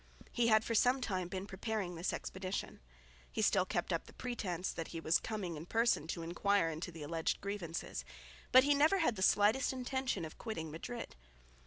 He 0.31 0.47
had 0.47 0.63
for 0.63 0.73
some 0.73 0.99
time 0.99 1.27
been 1.27 1.45
preparing 1.45 1.93
this 1.93 2.11
expedition. 2.11 2.79
He 3.31 3.43
still 3.43 3.67
kept 3.67 3.93
up 3.93 4.07
the 4.07 4.13
pretence 4.13 4.71
that 4.73 4.87
he 4.87 4.99
was 4.99 5.19
coming 5.19 5.55
in 5.55 5.67
person 5.67 6.07
to 6.07 6.23
enquire 6.23 6.71
into 6.71 6.91
the 6.91 7.03
alleged 7.03 7.39
grievances, 7.39 8.03
but 8.51 8.63
he 8.63 8.73
never 8.73 8.97
had 8.97 9.15
the 9.15 9.21
slightest 9.21 9.71
intention 9.71 10.25
of 10.25 10.39
quitting 10.39 10.71
Madrid. 10.71 11.15